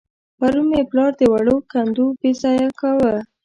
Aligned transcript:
پرون 0.37 0.65
مې 0.69 0.81
پلار 0.89 1.11
د 1.19 1.21
وړو 1.31 1.55
کندو 1.71 2.05
بېځايه 2.21 2.69
کاوه. 2.79 3.13